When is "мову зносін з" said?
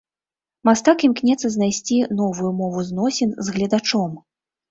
2.61-3.55